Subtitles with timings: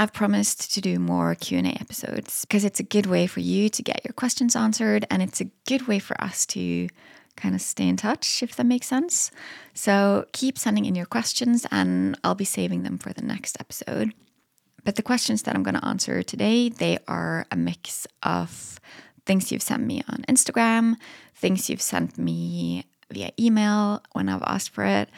[0.00, 3.82] I've promised to do more Q&A episodes because it's a good way for you to
[3.82, 6.88] get your questions answered and it's a good way for us to
[7.36, 9.30] kind of stay in touch if that makes sense.
[9.74, 14.14] So keep sending in your questions and I'll be saving them for the next episode.
[14.84, 18.80] But the questions that I'm going to answer today, they are a mix of
[19.26, 20.94] things you've sent me on Instagram,
[21.34, 25.10] things you've sent me via email when I've asked for it.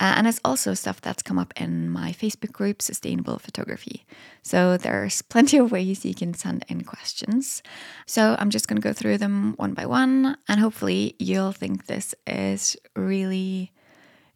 [0.00, 4.06] Uh, and it's also stuff that's come up in my Facebook group, Sustainable Photography.
[4.42, 7.62] So there's plenty of ways you can send in questions.
[8.06, 11.86] So I'm just going to go through them one by one, and hopefully you'll think
[11.86, 13.72] this is really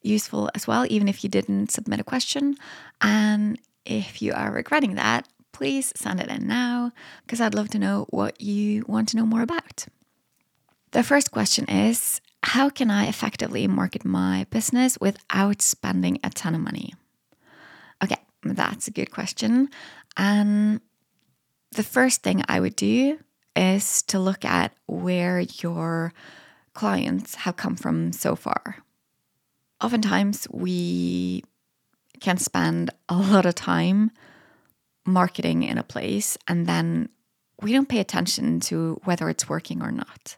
[0.03, 2.57] useful as well, even if you didn't submit a question.
[3.01, 6.93] And if you are regretting that, please send it in now
[7.25, 9.87] because I'd love to know what you want to know more about.
[10.91, 16.55] The first question is how can I effectively market my business without spending a ton
[16.55, 16.95] of money?
[18.03, 19.71] Okay, that's a good question.
[20.17, 20.81] And
[21.73, 23.19] the first thing I would do
[23.57, 26.13] is to look at where your
[26.75, 28.77] clients have come from so far.
[29.81, 31.45] Oftentimes, we
[32.21, 34.11] can spend a lot of time
[35.07, 37.09] marketing in a place and then
[37.63, 40.37] we don't pay attention to whether it's working or not.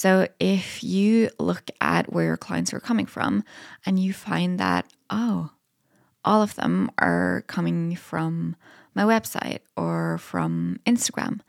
[0.00, 3.44] So if you look at where your clients are coming from
[3.84, 5.50] and you find that, oh,
[6.24, 8.56] all of them are coming from
[8.94, 11.40] my website or from Instagram,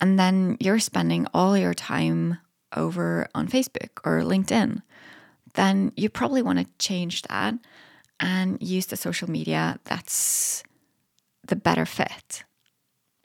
[0.00, 2.38] and then you're spending all your time
[2.76, 4.80] over on Facebook or LinkedIn,
[5.54, 7.54] then you probably want to change that
[8.20, 10.62] and use the social media that's
[11.44, 12.44] the better fit.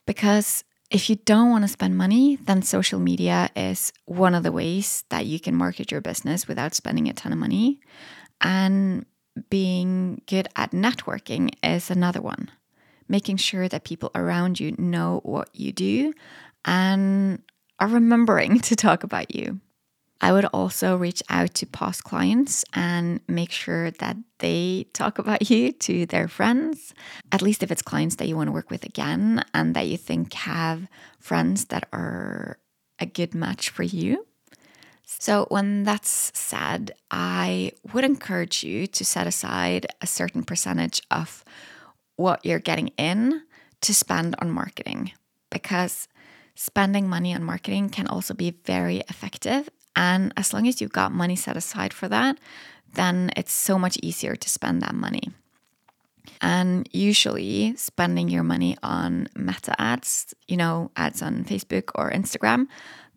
[0.07, 4.51] Because if you don't want to spend money, then social media is one of the
[4.51, 7.79] ways that you can market your business without spending a ton of money.
[8.41, 9.05] And
[9.49, 12.49] being good at networking is another one.
[13.07, 16.13] Making sure that people around you know what you do
[16.65, 17.41] and
[17.79, 19.59] are remembering to talk about you.
[20.21, 25.49] I would also reach out to past clients and make sure that they talk about
[25.49, 26.93] you to their friends,
[27.31, 29.97] at least if it's clients that you want to work with again and that you
[29.97, 30.87] think have
[31.19, 32.57] friends that are
[32.99, 34.25] a good match for you.
[35.05, 41.43] So, when that's said, I would encourage you to set aside a certain percentage of
[42.15, 43.41] what you're getting in
[43.81, 45.13] to spend on marketing
[45.49, 46.07] because
[46.53, 51.11] spending money on marketing can also be very effective and as long as you've got
[51.11, 52.37] money set aside for that,
[52.93, 55.29] then it's so much easier to spend that money.
[56.41, 62.67] And usually, spending your money on meta ads, you know, ads on Facebook or Instagram,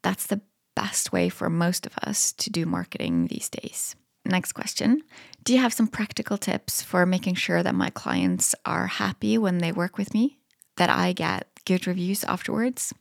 [0.02, 0.40] that's the
[0.74, 3.94] best way for most of us to do marketing these days.
[4.24, 5.02] Next question
[5.44, 9.58] Do you have some practical tips for making sure that my clients are happy when
[9.58, 10.38] they work with me,
[10.76, 12.92] that I get good reviews afterwards?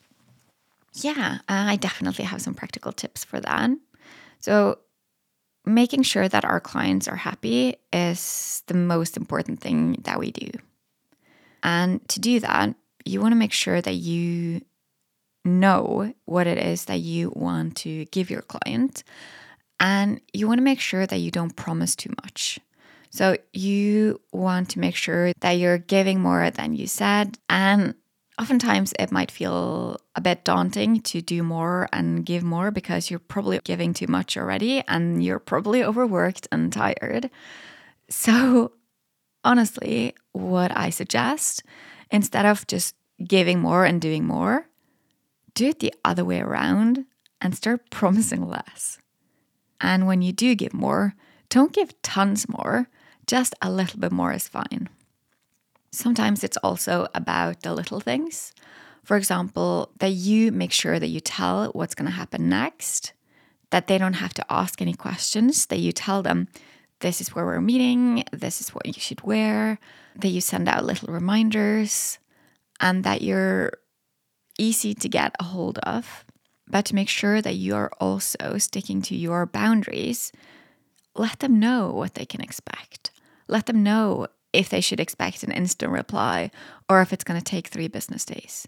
[0.94, 3.69] Yeah, uh, I definitely have some practical tips for that.
[4.40, 4.79] So,
[5.66, 10.50] making sure that our clients are happy is the most important thing that we do.
[11.63, 12.75] And to do that,
[13.06, 14.62] you want to make sure that you
[15.46, 19.03] know what it is that you want to give your client.
[19.79, 22.59] And you want to make sure that you don't promise too much.
[23.09, 27.38] So you want to make sure that you're giving more than you said.
[27.50, 27.96] And
[28.40, 33.19] oftentimes it might feel a bit daunting to do more and give more because you're
[33.19, 37.30] probably giving too much already and you're probably overworked and tired.
[38.09, 38.74] So,
[39.44, 41.64] honestly, what I suggest
[42.09, 44.68] instead of just giving more and doing more,
[45.53, 47.06] do it the other way around
[47.40, 48.97] and start promising less.
[49.80, 51.16] And when you do give more,
[51.50, 52.88] don't give tons more,
[53.28, 54.90] just a little bit more is fine.
[55.91, 58.53] Sometimes it's also about the little things.
[59.03, 63.13] For example, that you make sure that you tell what's going to happen next,
[63.72, 66.47] that they don't have to ask any questions, that you tell them,
[67.00, 69.79] this is where we're meeting, this is what you should wear,
[70.16, 72.19] that you send out little reminders,
[72.79, 73.73] and that you're
[74.58, 76.23] easy to get a hold of.
[76.67, 80.32] But to make sure that you are also sticking to your boundaries,
[81.16, 83.11] let them know what they can expect.
[83.47, 86.52] Let them know if they should expect an instant reply
[86.90, 88.68] or if it's going to take three business days.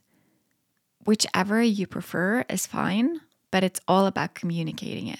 [1.05, 3.19] Whichever you prefer is fine,
[3.51, 5.19] but it's all about communicating it.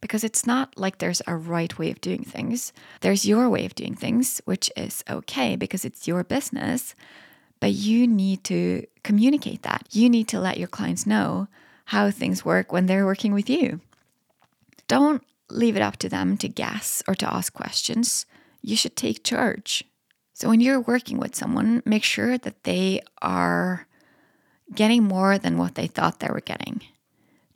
[0.00, 2.72] Because it's not like there's a right way of doing things.
[3.00, 6.94] There's your way of doing things, which is okay because it's your business.
[7.60, 9.86] But you need to communicate that.
[9.90, 11.48] You need to let your clients know
[11.86, 13.80] how things work when they're working with you.
[14.88, 18.24] Don't leave it up to them to guess or to ask questions
[18.62, 19.84] you should take charge.
[20.32, 23.86] So when you're working with someone, make sure that they are
[24.74, 26.80] getting more than what they thought they were getting.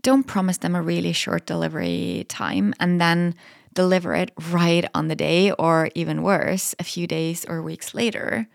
[0.02, 3.34] Don't promise them a really short delivery time and then
[3.72, 8.46] deliver it right on the day, or even worse, a few days or weeks later.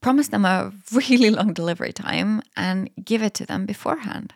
[0.00, 4.34] Promise them a really long delivery time and give it to them beforehand.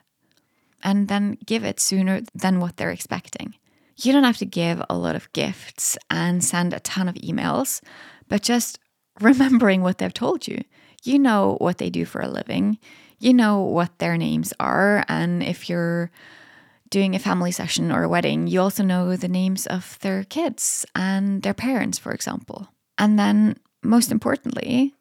[0.82, 3.54] And then give it sooner than what they're expecting.
[3.96, 7.80] You don't have to give a lot of gifts and send a ton of emails,
[8.28, 8.78] but just
[9.20, 10.62] remembering what they've told you.
[11.02, 12.78] You know what they do for a living,
[13.18, 16.10] you know what their names are, and if you're
[16.90, 20.84] doing a family session or a wedding, you also know the names of their kids
[20.94, 22.68] and their parents, for example.
[22.98, 24.94] And then, most importantly,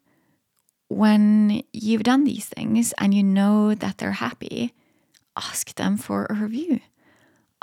[0.88, 4.72] when you've done these things and you know that they're happy,
[5.36, 6.80] ask them for a review.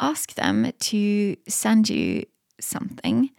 [0.04, 2.26] Ask them to send you
[2.60, 3.30] something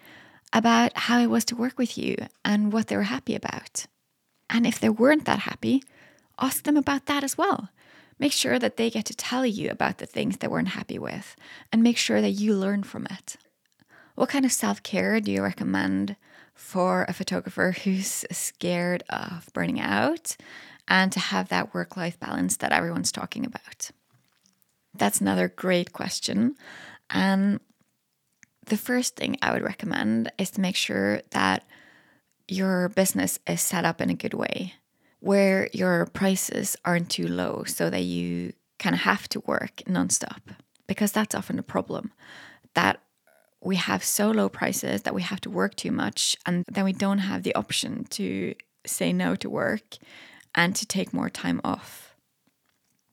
[0.50, 3.84] about how it was to work with you and what they were happy about.
[4.48, 5.82] And if they weren't that happy,
[6.40, 7.68] ask them about that as well.
[8.18, 11.36] Make sure that they get to tell you about the things they weren't happy with
[11.70, 13.36] and make sure that you learn from it.
[14.14, 16.16] What kind of self care do you recommend
[16.54, 20.34] for a photographer who's scared of burning out
[20.88, 23.90] and to have that work life balance that everyone's talking about?
[24.94, 26.56] That's another great question.
[27.10, 27.60] And
[28.66, 31.64] the first thing I would recommend is to make sure that
[32.48, 34.74] your business is set up in a good way
[35.20, 40.40] where your prices aren't too low so that you kind of have to work nonstop
[40.86, 42.12] because that's often the problem
[42.74, 43.00] that
[43.62, 46.92] we have so low prices that we have to work too much and then we
[46.92, 48.54] don't have the option to
[48.86, 49.96] say no to work
[50.54, 52.03] and to take more time off.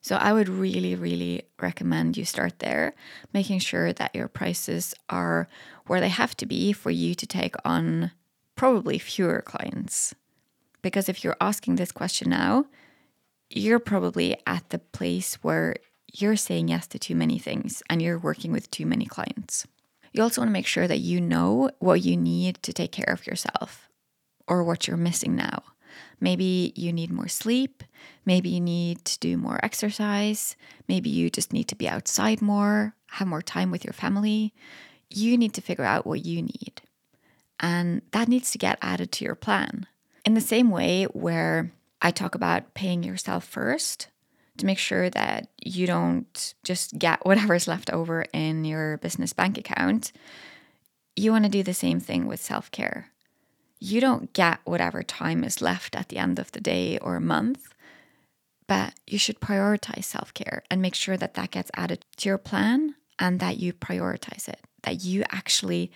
[0.02, 2.96] So I would really, really recommend you start there,
[3.34, 5.48] making sure that your prices are
[5.86, 8.12] where they have to be for you to take on
[8.56, 10.16] probably fewer clients.
[10.82, 12.66] Because if you're asking this question now,
[13.52, 15.76] you're probably at the place where
[16.12, 19.68] you're saying yes to too many things and you're working with too many clients.
[20.14, 23.10] You also want to make sure that you know what you need to take care
[23.10, 23.90] of yourself
[24.48, 25.64] or what you're missing now.
[26.22, 27.84] Maybe you need more sleep.
[28.26, 30.56] Maybe you need to do more exercise.
[30.88, 34.54] Maybe you just need to be outside more, have more time with your family.
[35.10, 36.82] You need to figure out what you need.
[37.60, 39.88] And that needs to get added to your plan.
[40.24, 41.72] In the same way, where
[42.02, 44.08] I talk about paying yourself first
[44.58, 49.58] to make sure that you don't just get whatever's left over in your business bank
[49.58, 50.12] account,
[51.16, 53.11] you want to do the same thing with self care.
[53.84, 57.22] You don't get whatever time is left at the end of the day or a
[57.22, 57.74] month,
[58.68, 62.38] but you should prioritize self care and make sure that that gets added to your
[62.38, 65.92] plan and that you prioritize it, that you actually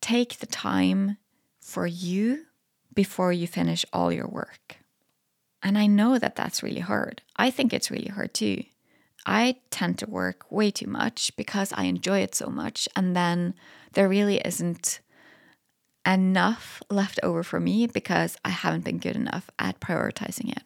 [0.00, 1.16] take the time
[1.60, 2.46] for you
[2.92, 4.78] before you finish all your work.
[5.62, 7.22] And I know that that's really hard.
[7.36, 8.64] I think it's really hard too.
[9.26, 12.88] I tend to work way too much because I enjoy it so much.
[12.96, 13.54] And then
[13.92, 14.98] there really isn't
[16.08, 20.62] enough left over for me because I haven't been good enough at prioritizing it.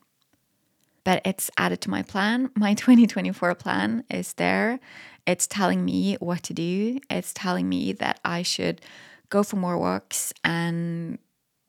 [1.05, 2.51] But it's added to my plan.
[2.55, 4.79] My 2024 plan is there.
[5.27, 7.01] It's telling me what to do.
[7.11, 8.81] It's telling me that I should
[9.29, 11.19] go for more walks and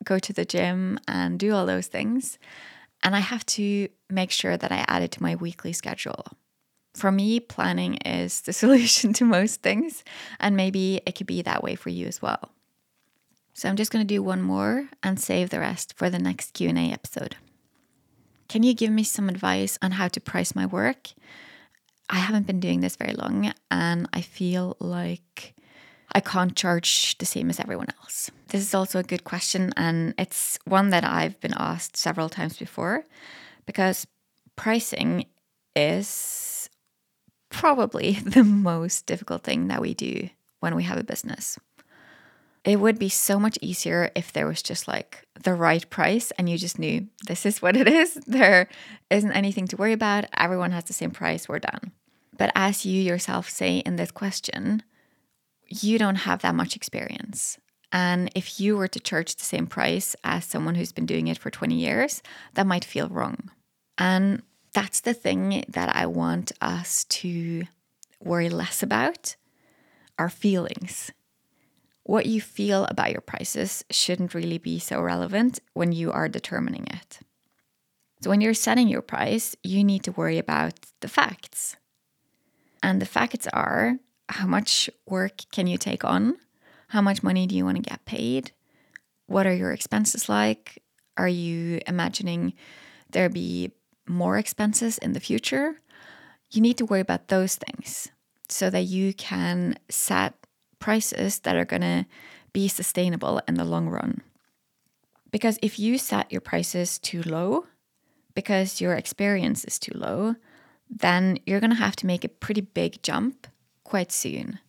[0.04, 2.38] go to the gym and do all those things.
[3.04, 6.26] And I have to make sure that I add it to my weekly schedule.
[6.94, 10.04] For me, planning is the solution to most things,
[10.40, 12.52] and maybe it could be that way for you as well.
[13.54, 16.54] So I'm just going to do one more and save the rest for the next
[16.54, 17.36] Q&A episode.
[18.50, 21.10] Can you give me some advice on how to price my work?
[22.10, 25.54] I haven't been doing this very long and I feel like
[26.14, 28.30] I can't charge the same as everyone else?
[28.50, 32.58] This is also a good question, and it's one that I've been asked several times
[32.58, 33.04] before
[33.66, 34.06] because
[34.56, 35.26] pricing
[35.76, 36.70] is
[37.50, 40.30] probably the most difficult thing that we do
[40.60, 41.58] when we have a business.
[42.64, 46.50] It would be so much easier if there was just like the right price and
[46.50, 48.18] you just knew this is what it is.
[48.28, 48.70] There
[49.10, 50.26] isn't anything to worry about.
[50.38, 51.50] Everyone has the same price.
[51.50, 51.92] We're done.
[52.38, 54.84] But as you yourself say in this question,
[55.68, 57.58] you don't have that much experience.
[57.92, 61.38] And if you were to charge the same price as someone who's been doing it
[61.38, 62.24] for 20 years,
[62.56, 63.52] that might feel wrong.
[63.98, 64.42] And
[64.74, 67.66] that's the thing that I want us to
[68.20, 69.36] worry less about
[70.18, 71.12] our feelings.
[72.04, 76.86] What you feel about your prices shouldn't really be so relevant when you are determining
[76.88, 77.20] it.
[78.22, 81.76] So, when you're setting your price, you need to worry about the facts.
[82.82, 83.98] And the facts are
[84.30, 86.38] how much work can you take on?
[86.88, 88.52] How much money do you want to get paid?
[89.28, 90.84] What are your expenses like?
[91.18, 92.54] Are you imagining
[93.12, 93.72] there be
[94.08, 95.80] more expenses in the future?
[96.52, 98.10] You need to worry about those things
[98.50, 100.36] so that you can set
[100.84, 102.06] prices that are going to
[102.52, 104.22] be sustainable in the long run.
[105.32, 107.66] Because if you set your prices too low
[108.34, 110.36] because your experience is too low,
[110.90, 113.48] then you're going to have to make a pretty big jump
[113.86, 114.60] quite soon.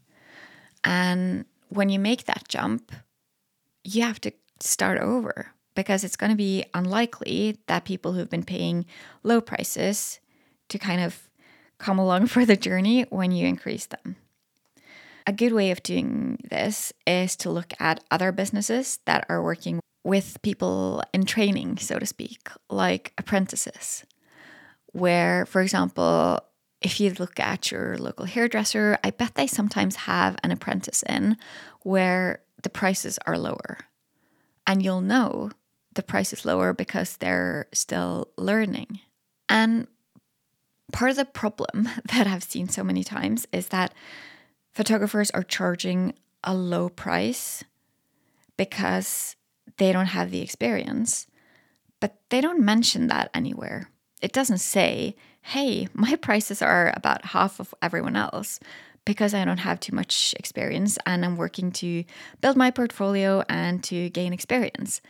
[0.84, 2.92] And when you make that jump,
[3.82, 4.30] you have to
[4.60, 8.86] start over because it's going to be unlikely that people who've been paying
[9.24, 10.20] low prices
[10.68, 11.28] to kind of
[11.78, 14.14] come along for the journey when you increase them.
[15.26, 19.80] A good way of doing this is to look at other businesses that are working
[20.04, 24.04] with people in training, so to speak, like apprentices,
[24.92, 26.40] where, for example,
[26.82, 31.38] if you look at your local hairdresser, I bet they sometimes have an apprentice in
[31.82, 33.78] where the prices are lower.
[34.66, 35.50] And you'll know
[35.94, 39.00] the price is lower because they're still learning.
[39.48, 39.86] And
[40.92, 43.94] part of the problem that I've seen so many times is that
[44.74, 47.64] photographers are charging a low price
[48.56, 49.36] because
[49.78, 51.26] they don't have the experience,
[52.00, 53.88] but they don't mention that anywhere.
[54.20, 58.60] It doesn't say, hey, my prices are about half of everyone else
[59.04, 62.04] because I don't have too much experience and I'm working to
[62.40, 65.02] build my portfolio and to gain experience.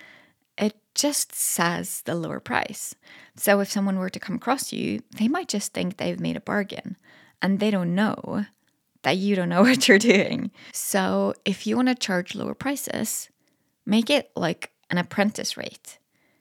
[0.58, 2.94] It just says the lower price.
[3.36, 6.40] So if someone were to come across you, they might just think they've made a
[6.40, 6.96] bargain
[7.40, 8.46] and they don't know
[9.04, 10.50] that you don't know what you're doing.
[10.72, 13.30] So if you want to charge lower prices,
[13.86, 15.98] make it like an apprentice rate.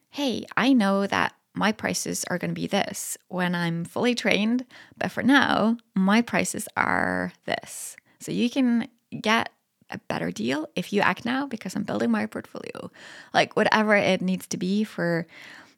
[0.09, 4.65] Hey, I know that my prices are going to be this when I'm fully trained,
[4.97, 7.95] but for now, my prices are this.
[8.19, 8.87] So you can
[9.21, 9.49] get
[9.89, 12.89] a better deal if you act now because I'm building my portfolio.
[13.33, 15.27] Like whatever it needs to be for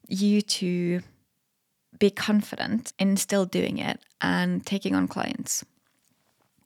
[0.08, 1.02] you to
[2.00, 5.66] be confident in still doing it and taking on clients.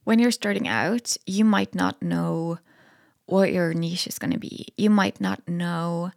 [0.09, 2.57] When you're starting out, you might not know
[3.27, 4.69] what your niche is going to be.
[4.75, 6.13] You might not know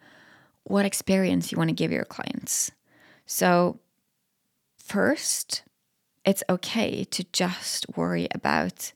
[0.63, 2.71] what experience you want to give your clients.
[3.27, 3.81] So,
[4.79, 5.65] first,
[6.25, 8.95] it's okay to just worry about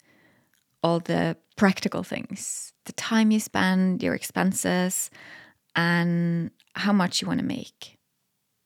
[0.82, 5.10] all the practical things the time you spend, your expenses,
[5.74, 7.98] and how much you want to make.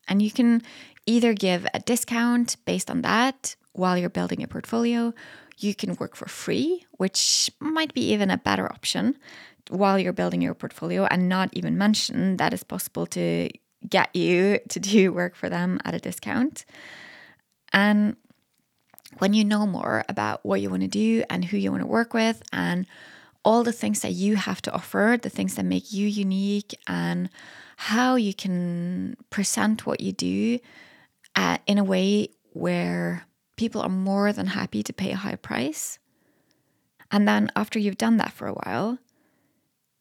[0.07, 0.63] And you can
[1.07, 5.12] either give a discount based on that while you're building your portfolio.
[5.59, 9.19] You can work for free, which might be even a better option
[9.69, 13.50] while you're building your portfolio, and not even mention that it's possible to
[13.89, 16.65] get you to do work for them at a discount.
[17.73, 18.17] And
[19.19, 21.87] when you know more about what you want to do and who you want to
[21.87, 22.87] work with and
[23.45, 27.31] all the things that you have to offer, the things that make you unique, and
[27.77, 30.59] how you can present what you do
[31.37, 33.25] uh, in a way where
[33.61, 35.99] people are more than happy to pay a high price.
[37.11, 38.99] And then after you've done that for a while,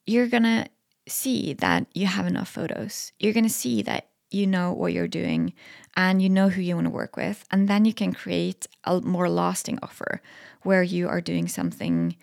[0.06, 0.68] you're going to
[1.10, 3.12] see that you have enough photos.
[3.20, 5.54] You're going to see that you know what you're doing
[5.98, 7.44] and you know who you want to work with.
[7.52, 10.22] And then you can create a more lasting offer
[10.62, 12.16] where you are doing something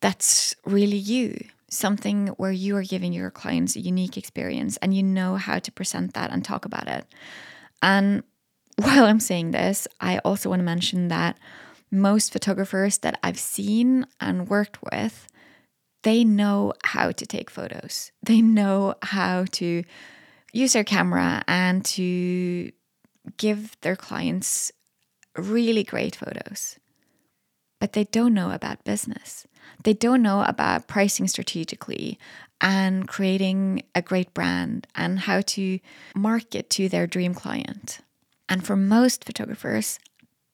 [0.00, 5.02] that's really you, something where you are giving your clients a unique experience and you
[5.02, 7.04] know how to present that and talk about it.
[7.82, 8.22] And
[8.82, 11.38] while I'm saying this, I also want to mention that
[11.90, 15.26] most photographers that I've seen and worked with
[16.02, 18.12] they know how to take photos.
[18.22, 19.84] They know how to
[20.52, 22.72] use their camera and to
[23.36, 24.72] give their clients
[25.36, 26.78] really great photos.
[27.80, 29.46] But they don't know about business.
[29.84, 32.18] They don't know about pricing strategically
[32.60, 35.78] and creating a great brand and how to
[36.14, 38.00] market to their dream client.
[38.50, 40.00] And for most photographers,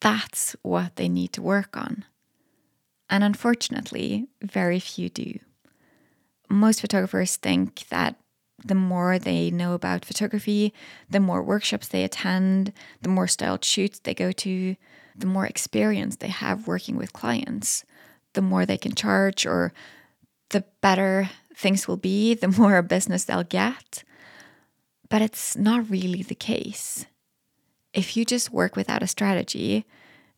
[0.00, 2.04] that's what they need to work on.
[3.08, 5.38] And unfortunately, very few do.
[6.50, 8.16] Most photographers think that
[8.62, 10.74] the more they know about photography,
[11.08, 14.76] the more workshops they attend, the more styled shoots they go to,
[15.16, 17.84] the more experience they have working with clients,
[18.34, 19.72] the more they can charge, or
[20.50, 24.04] the better things will be, the more business they'll get.
[25.08, 27.06] But it's not really the case.
[27.96, 29.86] If you just work without a strategy,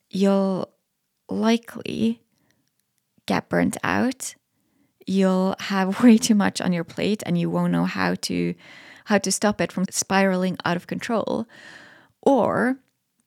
[0.08, 0.70] you'll
[1.28, 2.22] likely
[3.26, 4.34] get burnt out
[5.08, 8.54] you'll have way too much on your plate and you won't know how to
[9.06, 11.46] how to stop it from spiraling out of control
[12.22, 12.76] or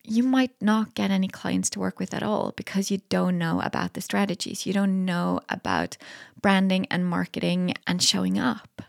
[0.03, 3.61] you might not get any clients to work with at all because you don't know
[3.61, 4.65] about the strategies.
[4.65, 5.95] You don't know about
[6.41, 8.81] branding and marketing and showing up.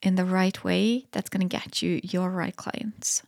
[0.00, 3.22] in the right way that's going to get you your right clients.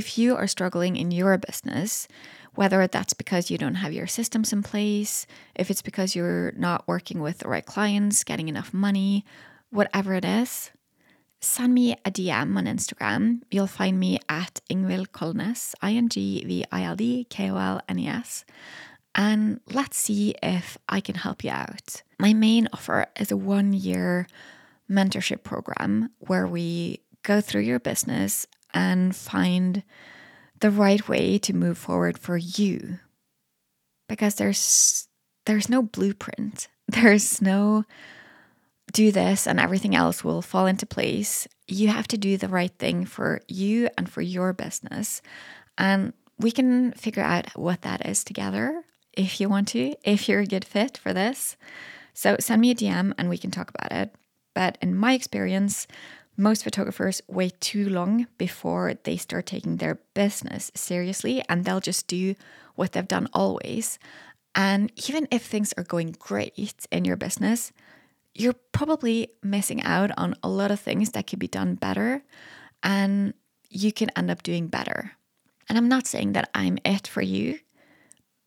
[0.00, 2.08] If you are struggling in your business,
[2.54, 6.88] whether that's because you don't have your systems in place, if it's because you're not
[6.88, 9.26] working with the right clients, getting enough money,
[9.68, 10.70] whatever it is,
[11.42, 13.42] send me a DM on Instagram.
[13.50, 17.58] You'll find me at Ingvild Kolnes, I N G V I L D K O
[17.58, 18.46] L N E S.
[19.14, 22.02] And let's see if I can help you out.
[22.18, 24.26] My main offer is a one year
[24.90, 29.82] mentorship program where we go through your business and find
[30.60, 32.98] the right way to move forward for you.
[34.08, 35.08] Because there's
[35.46, 36.68] there's no blueprint.
[36.90, 37.84] There's no
[38.92, 41.46] do this and everything else will fall into place.
[41.68, 45.22] You have to do the right thing for you and for your business.
[45.78, 50.40] And we can figure out what that is together if you want to, if you're
[50.40, 51.56] a good fit for this.
[52.14, 54.14] So send me a DM and we can talk about it.
[54.54, 55.86] But in my experience,
[56.40, 62.06] most photographers wait too long before they start taking their business seriously and they'll just
[62.06, 62.34] do
[62.74, 63.98] what they've done always.
[64.54, 66.54] And even if things are going great
[66.90, 67.72] in your business,
[68.34, 72.22] you're probably missing out on a lot of things that could be done better
[72.82, 73.34] and
[73.68, 75.12] you can end up doing better.
[75.68, 77.60] And I'm not saying that I'm it for you,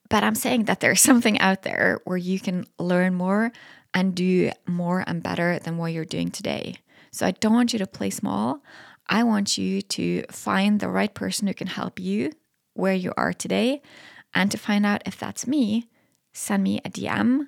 [0.10, 3.52] but I'm saying that there's something out there where you can learn more
[3.94, 6.78] and do more and better than what you're doing today.
[7.14, 8.62] So I don't want you to play small.
[9.08, 12.34] I want you to find the right person who can help you
[12.74, 13.82] where you are today.
[14.34, 15.88] And to find out if that's me,
[16.34, 17.48] send me a DM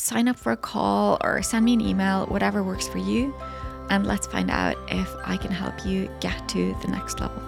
[0.00, 3.34] sign up for a call or send me an email, whatever works for you,
[3.90, 7.42] and let's find out if I can help you get to the next level.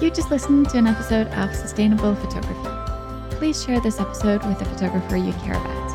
[0.00, 2.79] You just listened to an episode of Sustainable Photography.
[3.40, 5.89] Please share this episode with a photographer you care about.